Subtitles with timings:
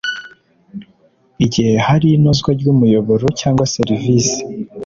[1.45, 4.37] Igihe hari inozwa ry umuyoboro cyangwa serivisi